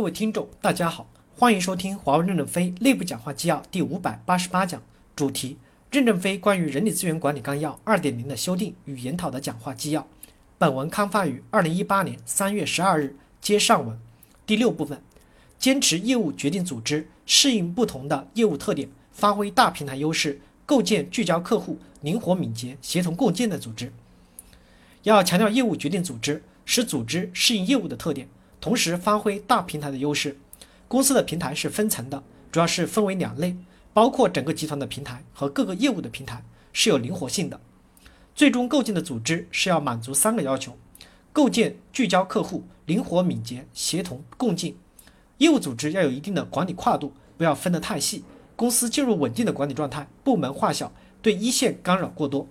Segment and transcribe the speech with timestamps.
[0.00, 1.06] 各位听众，大家好，
[1.36, 4.82] 欢迎收听华为任正非内部讲话纪要第五百八十八讲，
[5.14, 5.58] 主题：
[5.90, 10.08] 任正非关于人力资源管理纲要二点零的修订与研讨的讲话纪要。
[10.56, 14.00] 本文刊发于二零一八年三月十二日，接上文。
[14.46, 15.02] 第六部分，
[15.58, 23.92] 坚持业务决定组织，适应不同的业务特点，发挥大平台优势，构建聚焦客户、灵活敏捷、协同共建的组织。
[25.02, 28.26] 要强调业务决定组织，使组织适应业务的特点。
[28.60, 30.38] 同时发挥大平台的优势。
[30.86, 33.56] 公司的平台是分层的，主要是分为两类，
[33.92, 37.60] 包括整个集团的平台和各个业务的平台，是有灵活性的。
[38.34, 40.76] 最终构建的组织是要满足三个要求：
[41.32, 44.76] 构建聚焦客户、灵活敏捷、协同共进。
[45.38, 48.24] 业务组织要有一定的管理跨度，不要分得太细。
[48.56, 50.92] 公司进入稳定的管理状态，部门化小，
[51.22, 52.48] 对一线干扰过多。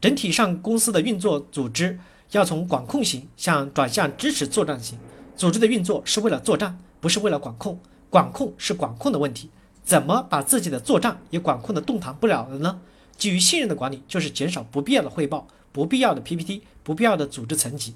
[0.00, 2.00] 整体上，公司的运作组织。
[2.32, 4.98] 要从管控型向转向支持作战型，
[5.36, 7.78] 组织的运作是为了作战，不是为了管控。
[8.10, 9.50] 管控是管控的问题，
[9.84, 12.80] 怎么把自己的作战也管控的动弹不了了呢？
[13.16, 17.94] 基于信任的管理，就是减少不必要的汇报、不必要的 PPT、不必要的组织层级。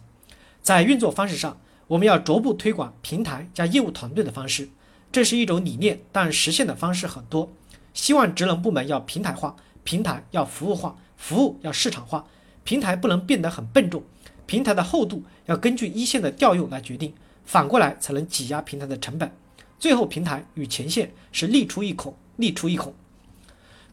[0.63, 4.69] 在运作方式上，我们要逐步推广平台加业务团队的方式，
[5.11, 7.53] 这是一种理念，但实现的方式很多。
[7.95, 12.27] 希望职能部门要平台化，平台要服务化，服务要市场化，
[12.65, 14.03] 平台不能变得很笨重。
[14.47, 19.31] 平台的厚度要根据一线的调用来决定，反过来才能挤压平台的成本。
[19.79, 22.95] 最后，平台与前线是利出一孔，利出一孔。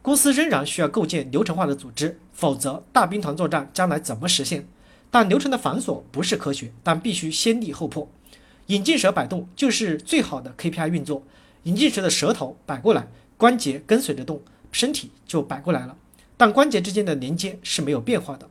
[0.01, 4.67] 公司仍然需要构建流程化的组织，否则大兵团作战将来怎么实现？
[5.11, 8.09] 但流程的繁琐不是科学，但必须先立后破。
[8.67, 11.23] 引进蛇摆动就是最好的 KPI 运作。
[11.63, 15.97] 引进蛇的舌头摆过来，关节跟随着动，身体就摆过来了。
[16.37, 18.49] 但关节之间的连接是没有变化的。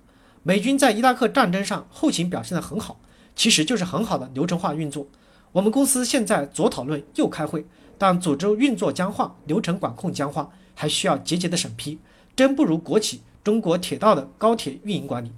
[0.49, 2.99] 美军在伊拉克战争上后勤表现得很好，
[3.37, 5.07] 其实就是很好的流程化运作。
[5.53, 7.67] 我们公司现在左讨论右开会，
[7.99, 11.99] 但组织运作僵化，流程管控僵化，还需要节节的审批，
[12.35, 15.31] 真不如国企中国铁道的高铁运营管理。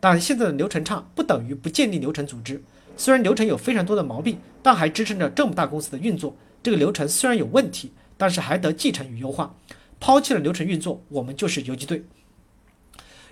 [0.00, 2.64] 但现在的流程差不等于不建立流程组织，
[2.96, 6.34] 虽然流程有非常多的毛病，但还支撑着这么大公司的运作。
[6.62, 9.54] 这个流程虽然有问题，但是还得继承与优化。
[10.00, 12.02] 抛弃了流程运作，我们就是游击队。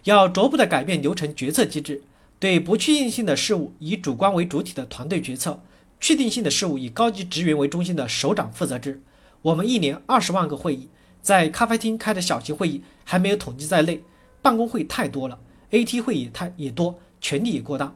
[0.06, 2.00] 要逐步的改变流程决策机制，
[2.39, 5.61] 对不确定性的事物以主观为主体的团队决策，
[6.00, 9.03] 确定性的事物以高级职员为中心的首长负责制。
[9.43, 10.89] 我们一年二十万个会议，
[11.21, 14.05] 在咖啡厅开的小型会议还没有统计在内，
[14.41, 15.41] 办公会太多了
[15.72, 17.93] ，AT 会也太也多，权力也过大。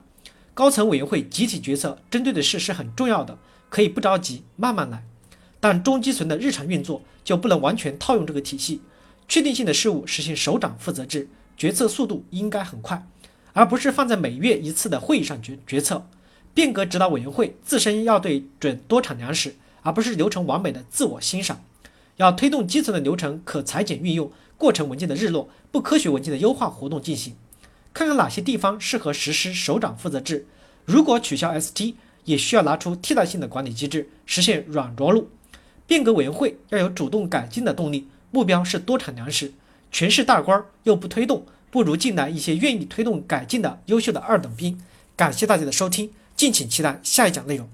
[0.52, 3.38] 高层委员会集体决策针对的事是很重要的，
[3.68, 5.04] 可以不着急，慢慢来。
[5.60, 8.80] 但中基层的日常运作就不能完全套用这个体系，
[9.28, 11.28] 确定性的事物实行首长负责制。
[11.60, 13.06] 决策速度应该很快，
[13.52, 16.06] 而不是放在每月一次的会议上决决策。
[16.54, 21.62] 变革指导委员会自身要对准多产粮食，而不是流程完美的自我欣赏。
[22.16, 27.34] 要推动基层的流程可裁剪运用，过程文件的日落，不科学文件的优化活动进行。
[27.92, 30.46] 看看哪些地方适合实施首长负责制。
[30.86, 35.28] 如果取消 ST，也需要拿出替代性的管理机制，实现软着陆。
[35.86, 39.52] 变革委员会要有主动改进的动力，目标是多产粮食。
[39.90, 44.80] 全是大官又不推动，不如进来一些愿意推动改进的优秀的二等兵。
[45.16, 47.68] 感谢大家的收听，敬请期待下一讲内容。